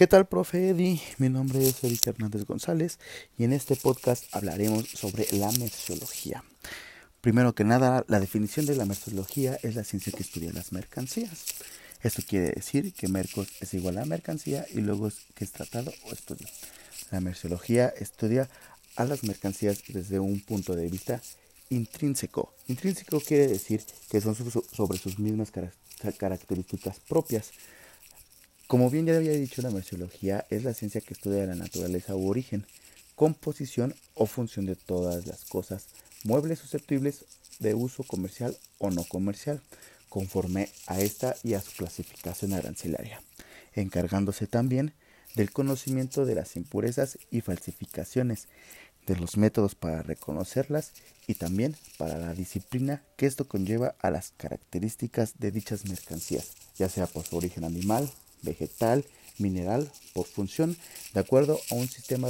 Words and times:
¿Qué 0.00 0.06
tal, 0.06 0.26
profe 0.26 0.70
Eddie? 0.70 0.98
Mi 1.18 1.28
nombre 1.28 1.62
es 1.62 1.84
Eric 1.84 2.06
Hernández 2.06 2.46
González 2.46 2.98
y 3.36 3.44
en 3.44 3.52
este 3.52 3.76
podcast 3.76 4.34
hablaremos 4.34 4.88
sobre 4.88 5.26
la 5.32 5.52
merciología. 5.52 6.42
Primero 7.20 7.54
que 7.54 7.64
nada, 7.64 8.06
la 8.08 8.18
definición 8.18 8.64
de 8.64 8.76
la 8.76 8.86
merciología 8.86 9.58
es 9.62 9.74
la 9.74 9.84
ciencia 9.84 10.10
que 10.16 10.22
estudia 10.22 10.54
las 10.54 10.72
mercancías. 10.72 11.44
Esto 12.02 12.22
quiere 12.26 12.52
decir 12.52 12.94
que 12.94 13.08
mercos 13.08 13.48
es 13.60 13.74
igual 13.74 13.98
a 13.98 14.06
mercancía 14.06 14.64
y 14.72 14.80
luego 14.80 15.10
que 15.34 15.44
es 15.44 15.52
tratado 15.52 15.92
o 16.06 16.12
estudio. 16.14 16.48
La 17.10 17.20
merciología 17.20 17.88
estudia 17.88 18.48
a 18.96 19.04
las 19.04 19.22
mercancías 19.22 19.82
desde 19.88 20.18
un 20.18 20.40
punto 20.40 20.74
de 20.76 20.88
vista 20.88 21.20
intrínseco. 21.68 22.54
Intrínseco 22.68 23.20
quiere 23.20 23.48
decir 23.48 23.84
que 24.10 24.22
son 24.22 24.34
sobre 24.34 24.96
sus 24.96 25.18
mismas 25.18 25.52
características 26.16 27.00
propias. 27.00 27.52
Como 28.70 28.88
bien 28.88 29.04
ya 29.04 29.16
había 29.16 29.32
dicho, 29.32 29.62
la 29.62 29.70
merciología 29.72 30.46
es 30.48 30.62
la 30.62 30.74
ciencia 30.74 31.00
que 31.00 31.14
estudia 31.14 31.44
la 31.44 31.56
naturaleza 31.56 32.14
u 32.14 32.28
origen, 32.28 32.64
composición 33.16 33.96
o 34.14 34.26
función 34.26 34.64
de 34.64 34.76
todas 34.76 35.26
las 35.26 35.44
cosas, 35.44 35.88
muebles 36.22 36.60
susceptibles 36.60 37.24
de 37.58 37.74
uso 37.74 38.04
comercial 38.04 38.56
o 38.78 38.92
no 38.92 39.02
comercial, 39.02 39.60
conforme 40.08 40.68
a 40.86 41.00
esta 41.00 41.34
y 41.42 41.54
a 41.54 41.60
su 41.60 41.72
clasificación 41.72 42.52
arancelaria, 42.52 43.20
encargándose 43.74 44.46
también 44.46 44.94
del 45.34 45.50
conocimiento 45.50 46.24
de 46.24 46.36
las 46.36 46.54
impurezas 46.54 47.18
y 47.32 47.40
falsificaciones, 47.40 48.46
de 49.04 49.16
los 49.16 49.36
métodos 49.36 49.74
para 49.74 50.04
reconocerlas 50.04 50.92
y 51.26 51.34
también 51.34 51.74
para 51.98 52.18
la 52.18 52.34
disciplina 52.34 53.02
que 53.16 53.26
esto 53.26 53.48
conlleva 53.48 53.96
a 53.98 54.12
las 54.12 54.30
características 54.36 55.40
de 55.40 55.50
dichas 55.50 55.86
mercancías, 55.86 56.52
ya 56.76 56.88
sea 56.88 57.08
por 57.08 57.24
su 57.24 57.36
origen 57.36 57.64
animal, 57.64 58.08
vegetal, 58.42 59.04
mineral, 59.38 59.90
por 60.12 60.26
función, 60.26 60.76
de 61.14 61.20
acuerdo 61.20 61.60
a 61.70 61.74
un 61.74 61.88
sistema 61.88 62.28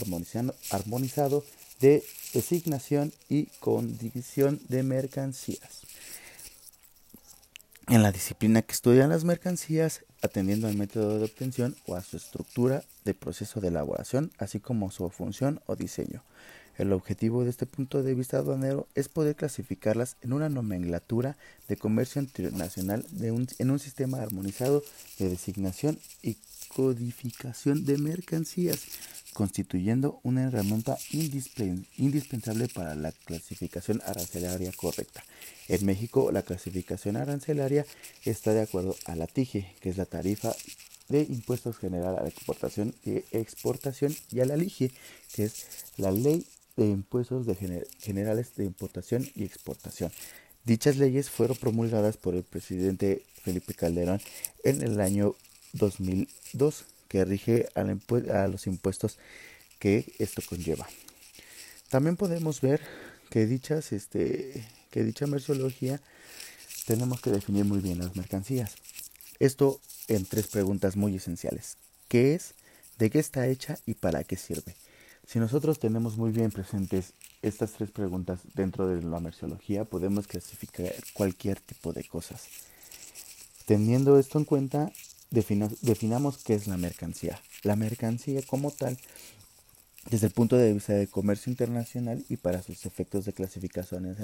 armonizado 0.70 1.44
de 1.80 2.04
designación 2.32 3.12
y 3.28 3.46
condición 3.58 4.60
de 4.68 4.82
mercancías. 4.82 5.82
En 7.88 8.02
la 8.04 8.12
disciplina 8.12 8.62
que 8.62 8.72
estudian 8.72 9.10
las 9.10 9.24
mercancías, 9.24 10.04
atendiendo 10.22 10.68
al 10.68 10.76
método 10.76 11.18
de 11.18 11.24
obtención 11.24 11.74
o 11.86 11.96
a 11.96 12.02
su 12.02 12.16
estructura 12.18 12.84
de 13.04 13.14
proceso 13.14 13.60
de 13.60 13.68
elaboración, 13.68 14.30
así 14.38 14.60
como 14.60 14.92
su 14.92 15.08
función 15.10 15.60
o 15.66 15.74
diseño. 15.74 16.22
El 16.78 16.92
objetivo 16.92 17.44
de 17.44 17.50
este 17.50 17.66
punto 17.66 18.02
de 18.02 18.14
vista 18.14 18.38
aduanero 18.38 18.88
es 18.94 19.08
poder 19.08 19.36
clasificarlas 19.36 20.16
en 20.22 20.32
una 20.32 20.48
nomenclatura 20.48 21.36
de 21.68 21.76
comercio 21.76 22.22
internacional 22.22 23.04
en 23.20 23.70
un 23.70 23.78
sistema 23.78 24.22
armonizado 24.22 24.82
de 25.18 25.28
designación 25.28 25.98
y 26.22 26.36
codificación 26.74 27.84
de 27.84 27.98
mercancías, 27.98 28.80
constituyendo 29.34 30.20
una 30.22 30.44
herramienta 30.44 30.96
indispensable 31.12 32.68
para 32.68 32.94
la 32.94 33.12
clasificación 33.12 34.00
arancelaria 34.06 34.72
correcta. 34.72 35.22
En 35.68 35.84
México, 35.84 36.32
la 36.32 36.42
clasificación 36.42 37.16
arancelaria 37.16 37.84
está 38.24 38.52
de 38.52 38.62
acuerdo 38.62 38.96
a 39.04 39.16
la 39.16 39.26
TIGE, 39.26 39.74
que 39.80 39.90
es 39.90 39.96
la 39.96 40.06
tarifa 40.06 40.54
de 41.08 41.22
impuestos 41.22 41.76
general 41.76 42.16
a 42.18 42.22
la 42.22 42.28
exportación 42.28 42.94
y 43.04 43.22
exportación, 43.32 44.14
y 44.30 44.40
a 44.40 44.46
la 44.46 44.56
LIGE, 44.56 44.92
que 45.34 45.44
es 45.44 45.66
la 45.96 46.12
ley 46.12 46.46
de 46.80 46.88
impuestos 46.88 47.46
generales 47.98 48.54
de 48.56 48.64
importación 48.64 49.28
y 49.34 49.44
exportación. 49.44 50.10
Dichas 50.64 50.96
leyes 50.96 51.28
fueron 51.28 51.58
promulgadas 51.58 52.16
por 52.16 52.34
el 52.34 52.42
presidente 52.42 53.22
Felipe 53.42 53.74
Calderón 53.74 54.20
en 54.64 54.82
el 54.82 54.98
año 55.00 55.34
2002, 55.74 56.84
que 57.08 57.24
rige 57.26 57.68
a 57.74 58.48
los 58.48 58.66
impuestos 58.66 59.18
que 59.78 60.10
esto 60.18 60.40
conlleva. 60.48 60.88
También 61.90 62.16
podemos 62.16 62.62
ver 62.62 62.80
que, 63.28 63.46
dichas, 63.46 63.92
este, 63.92 64.66
que 64.90 65.04
dicha 65.04 65.26
merciología 65.26 66.00
tenemos 66.86 67.20
que 67.20 67.30
definir 67.30 67.66
muy 67.66 67.80
bien 67.80 67.98
las 67.98 68.16
mercancías. 68.16 68.74
Esto 69.38 69.80
en 70.08 70.24
tres 70.24 70.46
preguntas 70.46 70.96
muy 70.96 71.16
esenciales. 71.16 71.76
¿Qué 72.08 72.34
es? 72.34 72.54
¿De 72.98 73.10
qué 73.10 73.18
está 73.18 73.48
hecha? 73.48 73.78
¿Y 73.84 73.94
para 73.94 74.24
qué 74.24 74.36
sirve? 74.36 74.74
Si 75.30 75.38
nosotros 75.38 75.78
tenemos 75.78 76.16
muy 76.16 76.32
bien 76.32 76.50
presentes 76.50 77.12
estas 77.40 77.74
tres 77.74 77.92
preguntas 77.92 78.40
dentro 78.54 78.88
de 78.88 79.00
la 79.00 79.20
merciología, 79.20 79.84
podemos 79.84 80.26
clasificar 80.26 80.92
cualquier 81.14 81.60
tipo 81.60 81.92
de 81.92 82.02
cosas. 82.02 82.48
Teniendo 83.64 84.18
esto 84.18 84.38
en 84.40 84.44
cuenta, 84.44 84.90
definamos 85.30 86.38
qué 86.38 86.54
es 86.54 86.66
la 86.66 86.76
mercancía. 86.76 87.40
La 87.62 87.76
mercancía 87.76 88.42
como 88.42 88.72
tal, 88.72 88.98
desde 90.10 90.26
el 90.26 90.32
punto 90.32 90.56
de 90.56 90.72
vista 90.72 90.94
del 90.94 91.08
comercio 91.08 91.48
internacional 91.48 92.24
y 92.28 92.36
para 92.36 92.60
sus 92.60 92.84
efectos 92.84 93.24
de 93.24 93.32
clasificación 93.32 94.16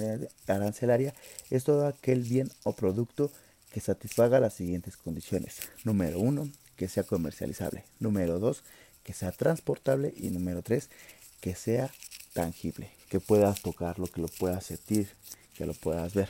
arancelaria, 0.48 1.14
es 1.50 1.62
todo 1.62 1.86
aquel 1.86 2.24
bien 2.24 2.50
o 2.64 2.72
producto 2.72 3.30
que 3.70 3.78
satisfaga 3.78 4.40
las 4.40 4.54
siguientes 4.54 4.96
condiciones. 4.96 5.60
Número 5.84 6.18
uno, 6.18 6.50
que 6.74 6.88
sea 6.88 7.04
comercializable. 7.04 7.84
Número 8.00 8.40
dos, 8.40 8.64
que 9.06 9.12
sea 9.12 9.30
transportable 9.30 10.12
y 10.16 10.30
número 10.30 10.62
tres, 10.62 10.90
que 11.40 11.54
sea 11.54 11.92
tangible, 12.32 12.90
que 13.08 13.20
puedas 13.20 13.62
tocarlo, 13.62 14.08
que 14.08 14.20
lo 14.20 14.26
puedas 14.26 14.64
sentir, 14.66 15.08
que 15.54 15.64
lo 15.64 15.74
puedas 15.74 16.12
ver. 16.12 16.28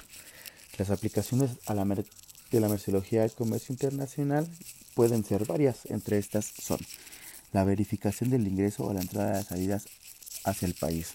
Las 0.77 0.91
aplicaciones 0.91 1.53
a 1.65 1.75
la 1.75 1.87
de 1.87 2.61
la 2.61 2.69
merciología 2.69 3.23
del 3.23 3.33
comercio 3.33 3.73
internacional 3.73 4.47
pueden 4.95 5.25
ser 5.25 5.47
varias, 5.47 5.87
entre 5.87 6.19
estas 6.19 6.45
son 6.45 6.79
la 7.53 7.65
verificación 7.65 8.29
del 8.29 8.47
ingreso 8.47 8.85
o 8.85 8.93
la 8.93 9.01
entrada 9.01 9.29
de 9.29 9.37
las 9.37 9.47
salidas 9.47 9.87
hacia 10.45 10.69
el 10.69 10.75
país. 10.75 11.15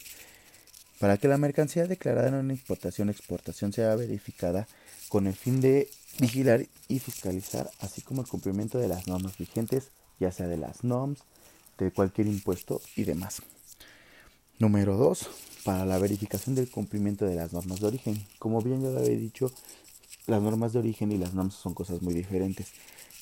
Para 0.99 1.17
que 1.17 1.27
la 1.27 1.37
mercancía 1.37 1.85
declarada 1.85 2.29
en 2.29 2.33
una 2.33 2.53
importación 2.53 3.09
o 3.09 3.11
exportación 3.11 3.71
sea 3.71 3.95
verificada 3.95 4.67
con 5.09 5.27
el 5.27 5.35
fin 5.35 5.61
de 5.61 5.91
vigilar 6.17 6.65
y 6.87 6.97
fiscalizar, 6.97 7.69
así 7.81 8.01
como 8.01 8.21
el 8.21 8.27
cumplimiento 8.27 8.79
de 8.79 8.87
las 8.87 9.05
normas 9.05 9.37
vigentes, 9.37 9.91
ya 10.19 10.31
sea 10.31 10.47
de 10.47 10.57
las 10.57 10.83
NOMS, 10.83 11.19
de 11.77 11.91
cualquier 11.91 12.27
impuesto 12.27 12.81
y 12.95 13.03
demás. 13.03 13.41
Número 14.59 14.95
2. 14.95 15.27
Para 15.63 15.85
la 15.85 15.97
verificación 15.97 16.55
del 16.55 16.69
cumplimiento 16.69 17.25
de 17.25 17.35
las 17.35 17.53
normas 17.53 17.79
de 17.79 17.87
origen. 17.87 18.25
Como 18.39 18.61
bien 18.61 18.81
ya 18.81 18.89
lo 18.89 18.99
había 18.99 19.17
dicho, 19.17 19.51
las 20.27 20.41
normas 20.41 20.73
de 20.73 20.79
origen 20.79 21.11
y 21.11 21.17
las 21.17 21.33
normas 21.33 21.55
son 21.55 21.73
cosas 21.73 22.01
muy 22.01 22.13
diferentes, 22.13 22.67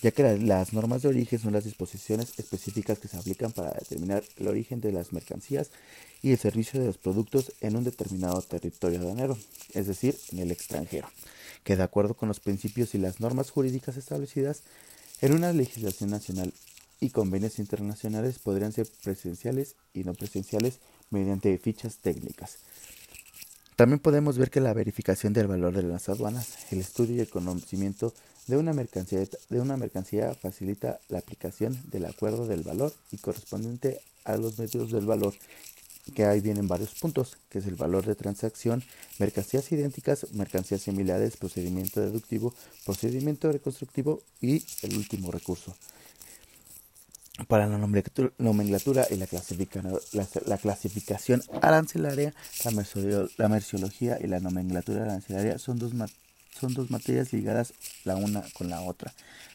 ya 0.02 0.12
que 0.12 0.38
las 0.38 0.74
normas 0.74 1.02
de 1.02 1.10
origen 1.10 1.40
son 1.40 1.54
las 1.54 1.64
disposiciones 1.64 2.38
específicas 2.38 3.00
que 3.00 3.08
se 3.08 3.18
aplican 3.18 3.52
para 3.52 3.72
determinar 3.72 4.24
el 4.38 4.48
origen 4.48 4.82
de 4.82 4.92
las 4.92 5.14
mercancías 5.14 5.72
y 6.22 6.32
el 6.32 6.38
servicio 6.38 6.80
de 6.80 6.88
los 6.88 6.98
productos 6.98 7.54
en 7.62 7.78
un 7.78 7.84
determinado 7.84 8.42
territorio 8.42 9.00
aduanero, 9.00 9.38
es 9.74 9.88
decir, 9.88 10.18
en 10.32 10.40
el 10.40 10.52
extranjero, 10.52 11.10
que 11.64 11.76
de 11.76 11.84
acuerdo 11.84 12.16
con 12.16 12.28
los 12.28 12.40
principios 12.40 12.96
y 12.96 12.98
las 12.98 13.20
normas 13.20 13.50
jurídicas 13.50 13.98
establecidas 13.98 14.64
en 15.22 15.34
una 15.34 15.54
legislación 15.54 16.10
nacional 16.10 16.54
y 17.00 17.10
convenios 17.10 17.60
internacionales 17.60 18.40
podrían 18.40 18.72
ser 18.72 18.88
presenciales 19.04 19.76
y 19.94 20.04
no 20.04 20.14
presenciales 20.14 20.80
mediante 21.10 21.58
fichas 21.58 21.98
técnicas. 21.98 22.58
También 23.76 24.00
podemos 24.00 24.38
ver 24.38 24.52
que 24.52 24.60
la 24.60 24.74
verificación 24.74 25.32
del 25.32 25.48
valor 25.48 25.74
de 25.74 25.84
las 25.84 26.10
aduanas, 26.10 26.72
el 26.72 26.80
estudio 26.80 27.16
y 27.16 27.20
el 27.22 27.30
conocimiento 27.30 28.14
de 28.48 28.58
una 28.58 28.74
mercancía, 28.74 29.22
de 29.50 29.62
una 29.62 29.78
mercancía 29.78 30.34
facilita 30.34 31.00
la 31.08 31.20
aplicación 31.20 31.80
del 31.90 32.06
acuerdo 32.06 32.46
del 32.46 32.64
valor 32.64 32.94
y 33.12 33.18
correspondiente 33.18 34.02
a 34.26 34.36
los 34.36 34.60
medios 34.60 34.92
del 34.92 35.06
valor 35.06 35.34
que 36.14 36.26
ahí 36.26 36.42
vienen 36.42 36.68
varios 36.68 36.96
puntos, 36.96 37.38
que 37.50 37.60
es 37.60 37.68
el 37.68 37.76
valor 37.76 38.06
de 38.06 38.16
transacción, 38.16 38.84
mercancías 39.20 39.72
idénticas, 39.72 40.32
mercancías 40.34 40.82
similares, 40.82 41.38
procedimiento 41.38 42.02
deductivo, 42.02 42.54
procedimiento 42.86 43.52
reconstructivo 43.52 44.22
y 44.42 44.66
el 44.82 44.98
último 44.98 45.32
recurso. 45.32 45.76
Para 47.48 47.68
la 47.68 47.78
nomenclatura 47.78 49.08
y 49.10 49.16
la, 49.16 50.58
clasificación 50.58 51.42
arancelaria, 51.62 52.34
la, 53.38 53.48
merciología 53.48 54.18
y 54.22 54.28
la 54.28 54.40
nomenclatura 54.40 55.04
arancelaria 55.04 55.58
son 55.58 55.80
dos, 55.80 55.94
son 56.60 56.74
dos 56.74 56.92
materias 56.92 57.32
ligadas 57.32 57.74
la 58.04 58.16
una 58.16 58.44
con 58.54 58.70
la 58.70 58.82
otra. 58.82 59.14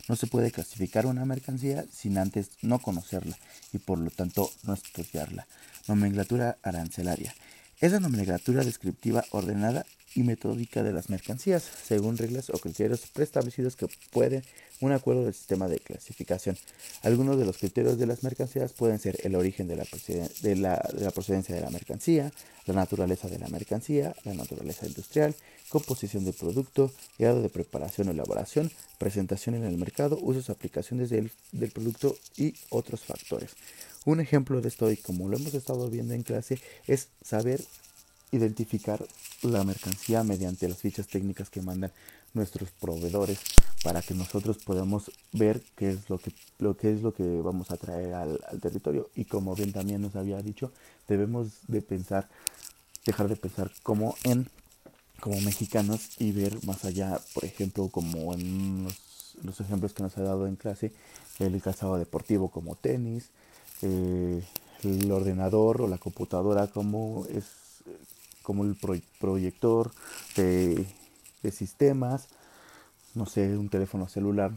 No 0.09 0.17
se 0.17 0.27
puede 0.27 0.51
clasificar 0.51 1.07
una 1.07 1.25
mercancía 1.25 1.85
sin 1.93 2.19
antes 2.19 2.51
no 2.63 2.79
conocerla 2.79 3.39
y 3.73 3.79
por 3.79 3.99
lo 3.99 4.11
tanto 4.11 4.51
no 4.65 4.75
estudiarla. 4.75 5.47
Nomenclatura 5.87 6.59
arancelaria. 6.63 7.35
Es 7.81 7.93
la 7.93 8.01
nomenclatura 8.01 8.65
descriptiva 8.65 9.25
ordenada 9.31 9.85
y 10.15 10.23
metódica 10.23 10.83
de 10.83 10.93
las 10.93 11.11
mercancías, 11.11 11.63
según 11.63 12.17
reglas 12.17 12.51
o 12.51 12.59
criterios 12.59 13.03
preestablecidos 13.13 13.77
que 13.77 13.89
pueden 14.11 14.43
un 14.81 14.93
acuerdo 14.93 15.25
del 15.25 15.35
sistema 15.35 15.69
de 15.69 15.79
clasificación. 15.79 16.57
Algunos 17.03 17.39
de 17.39 17.47
los 17.47 17.59
criterios 17.59 17.99
de 17.99 18.07
las 18.07 18.23
mercancías 18.23 18.73
pueden 18.73 18.99
ser 18.99 19.19
el 19.23 19.35
origen 19.35 19.69
de 19.69 19.77
la, 19.77 19.87
de 20.43 20.57
la, 20.57 20.91
de 20.93 21.05
la 21.05 21.11
procedencia 21.11 21.55
de 21.55 21.61
la 21.61 21.71
mercancía, 21.71 22.33
la 22.67 22.75
naturaleza 22.75 23.29
de 23.29 23.39
la 23.39 23.49
mercancía, 23.49 24.15
la 24.25 24.35
naturaleza 24.35 24.87
industrial, 24.87 25.35
composición 25.69 26.25
del 26.25 26.35
producto, 26.35 26.93
grado 27.19 27.43
de 27.43 27.49
preparación 27.49 28.09
o 28.09 28.11
elaboración, 28.13 28.71
presentación 28.99 29.55
en 29.55 29.65
el 29.65 29.77
mercado, 29.77 30.19
usos, 30.21 30.51
aplicaciones 30.51 31.11
del, 31.11 31.31
del 31.53 31.71
producto 31.71 32.17
y 32.37 32.55
otros 32.71 33.01
factores. 33.01 33.51
Un 34.05 34.21
ejemplo 34.21 34.61
de 34.61 34.69
esto, 34.69 34.91
y 34.91 34.97
como 34.97 35.29
lo 35.29 35.37
hemos 35.37 35.55
estado 35.55 35.89
viendo 35.89 36.15
en 36.15 36.23
clase, 36.23 36.59
es 36.87 37.09
saber 37.23 37.61
identificar 38.35 39.05
la 39.43 39.65
mercancía 39.65 40.23
mediante 40.25 40.69
las 40.69 40.79
fichas 40.79 41.07
técnicas 41.07 41.51
que 41.51 41.63
mandan 41.63 41.93
nuestros 42.33 42.71
proveedores 42.71 43.39
para 43.83 44.03
que 44.03 44.15
nosotros 44.15 44.59
podamos 44.59 45.11
ver 45.33 45.63
qué 45.77 45.91
es 45.91 46.11
lo 46.11 46.19
que, 46.19 46.33
lo 46.59 46.77
que 46.77 46.93
es 46.93 47.03
lo 47.03 47.15
que 47.15 47.23
vamos 47.41 47.71
a 47.71 47.77
traer 47.77 48.15
al, 48.15 48.41
al 48.49 48.61
territorio. 48.61 49.11
Y 49.15 49.27
como 49.27 49.55
bien 49.55 49.73
también 49.73 50.03
nos 50.03 50.17
había 50.17 50.41
dicho 50.43 50.73
debemos 51.07 51.49
de 51.69 51.83
pensar 51.83 52.29
dejar 53.05 53.29
de 53.29 53.37
pensar 53.37 53.71
como 53.83 54.15
en 54.25 54.49
como 55.21 55.41
mexicanos 55.41 56.11
y 56.19 56.33
ver 56.33 56.63
más 56.67 56.85
allá, 56.85 57.19
por 57.33 57.45
ejemplo, 57.45 57.89
como 57.89 58.35
en 58.35 58.87
los, 59.43 59.61
ejemplos 59.61 59.95
que 59.95 60.03
nos 60.03 60.19
ha 60.19 60.23
dado 60.23 60.47
en 60.47 60.57
clase, 60.57 60.93
el 61.39 61.61
calzado 61.63 61.97
deportivo 61.97 62.51
como 62.51 62.75
tenis, 62.77 63.31
eh, 63.83 64.43
el 64.83 65.11
ordenador 65.11 65.81
o 65.81 65.89
la 65.89 65.99
computadora 65.99 66.67
como 66.67 67.25
es 67.31 67.45
como 68.45 68.63
el 68.63 68.77
proyector 69.19 69.91
de, 70.37 70.87
sistemas, 71.51 72.29
no 73.15 73.27
sé, 73.27 73.59
un 73.59 73.69
teléfono 73.69 74.09
celular, 74.09 74.53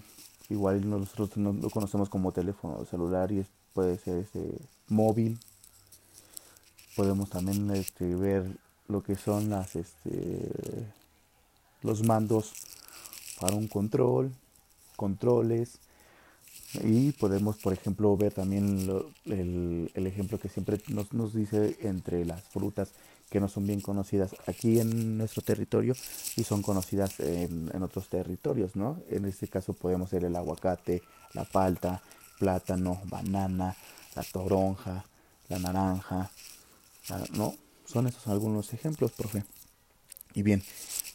igual 0.50 0.88
nosotros 0.88 1.36
no 1.38 1.54
lo 1.54 1.70
conocemos 1.70 2.10
como 2.10 2.32
teléfono 2.32 2.86
celular 2.86 3.32
y 3.32 3.46
puede 3.74 3.98
ser 3.98 4.18
este 4.20 4.60
móvil. 4.88 5.40
Podemos 6.96 7.30
también 7.30 7.70
este, 7.72 8.16
ver 8.16 8.46
lo 8.88 9.04
que 9.04 9.16
son 9.16 9.50
las 9.50 9.76
este, 9.76 10.52
los 11.82 12.04
mandos 12.04 12.54
para 13.40 13.56
un 13.56 13.68
control, 13.68 14.32
controles 14.96 15.80
y 16.74 17.12
podemos 17.14 17.58
por 17.58 17.74
ejemplo 17.74 18.16
ver 18.18 18.34
también 18.34 18.90
el, 19.26 19.92
el, 19.94 20.08
ejemplo 20.08 20.38
que 20.38 20.50
siempre 20.50 20.82
nos, 20.90 21.14
nos 21.14 21.34
dice 21.34 21.78
entre 21.82 22.26
las 22.26 22.44
frutas 22.44 22.90
que 23.30 23.40
no 23.40 23.48
son 23.48 23.66
bien 23.66 23.82
conocidas 23.82 24.36
aquí 24.48 24.80
en 24.80 25.18
nuestro 25.18 25.42
territorio 25.42 25.94
y 26.36 26.44
son 26.44 26.62
conocidas 26.62 27.20
en, 27.20 27.70
en 27.74 27.84
otros 27.84 28.08
territorios, 28.08 28.76
¿no? 28.76 29.02
En 29.10 29.26
este 29.26 29.48
caso 29.50 29.74
podemos 29.74 30.10
ser 30.10 30.24
el 30.24 30.36
aguacate, 30.36 31.02
la 31.34 31.44
palta, 31.44 32.02
plátano, 32.40 33.02
banana, 33.06 33.76
la 34.16 34.24
toronja, 34.24 35.04
la 35.50 35.60
naranja, 35.60 36.32
¿no? 37.34 37.54
Son 37.86 38.08
esos 38.08 38.28
algunos 38.28 38.74
ejemplos, 38.74 39.12
profe. 39.12 39.44
Y 40.34 40.44
bien, 40.44 40.64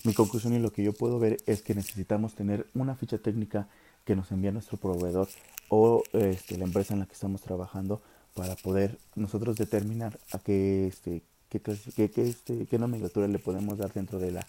mi 0.05 0.13
conclusión 0.15 0.53
y 0.55 0.59
lo 0.59 0.73
que 0.73 0.83
yo 0.83 0.93
puedo 0.93 1.19
ver 1.19 1.39
es 1.47 1.63
que 1.63 1.75
necesitamos 1.75 2.35
tener 2.35 2.67
una 2.75 2.95
ficha 2.95 3.19
técnica 3.19 3.69
que 4.05 4.17
nos 4.17 4.31
envía 4.33 4.53
nuestro 4.53 4.79
proveedor 4.79 5.29
o 5.69 6.03
este, 6.13 6.59
la 6.59 6.65
empresa 6.65 6.95
en 6.95 7.01
la 7.01 7.07
que 7.07 7.15
estamos 7.15 7.41
trabajando 7.41 8.03
para 8.35 8.57
poder 8.57 8.99
nosotros 9.15 9.57
determinar 9.57 10.19
a 10.33 10.39
qué, 10.39 10.87
este, 10.87 11.23
qué, 11.49 11.61
qué, 11.61 12.11
qué, 12.11 12.23
este, 12.23 12.67
qué 12.67 12.79
nomenclatura 12.79 13.29
le 13.29 13.39
podemos 13.39 13.79
dar 13.79 13.93
dentro 13.93 14.19
de 14.19 14.33
la, 14.33 14.47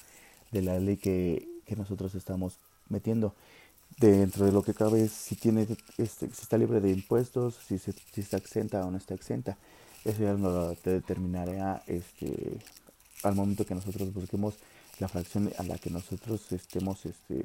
de 0.52 0.62
la 0.62 0.80
ley 0.80 0.98
que, 0.98 1.48
que 1.66 1.76
nosotros 1.76 2.16
estamos 2.16 2.58
metiendo. 2.90 3.36
Dentro 4.00 4.46
de 4.46 4.52
lo 4.52 4.64
que 4.64 4.74
cabe 4.74 5.08
si 5.08 5.36
tiene 5.36 5.68
este, 5.98 6.28
si 6.28 6.42
está 6.42 6.58
libre 6.58 6.82
de 6.82 6.92
impuestos, 6.92 7.56
si, 7.68 7.78
se, 7.78 7.92
si 7.92 8.22
está 8.22 8.38
exenta 8.38 8.84
o 8.86 8.90
no 8.90 8.98
está 8.98 9.14
exenta. 9.14 9.58
Eso 10.04 10.24
ya 10.24 10.34
lo 10.34 10.74
determinará 10.84 11.84
este, 11.86 12.58
al 13.22 13.36
momento 13.36 13.66
que 13.66 13.76
nosotros 13.76 14.12
busquemos 14.14 14.56
la 15.00 15.08
fracción 15.08 15.52
a 15.58 15.64
la 15.64 15.78
que 15.78 15.90
nosotros 15.90 16.52
estemos 16.52 17.06
este, 17.06 17.44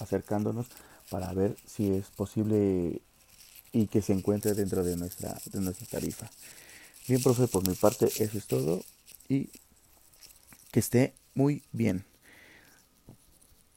acercándonos 0.00 0.66
para 1.10 1.32
ver 1.32 1.56
si 1.66 1.90
es 1.90 2.06
posible 2.08 3.00
y 3.72 3.86
que 3.86 4.02
se 4.02 4.12
encuentre 4.12 4.54
dentro 4.54 4.82
de 4.82 4.96
nuestra, 4.96 5.40
de 5.52 5.60
nuestra 5.60 5.86
tarifa. 5.86 6.30
Bien, 7.06 7.22
profe, 7.22 7.48
por 7.48 7.66
mi 7.66 7.74
parte 7.74 8.06
eso 8.06 8.38
es 8.38 8.46
todo 8.46 8.82
y 9.28 9.48
que 10.70 10.80
esté 10.80 11.14
muy 11.34 11.62
bien. 11.72 12.04